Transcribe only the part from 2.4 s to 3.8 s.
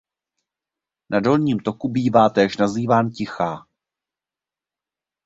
nazýván Tichá.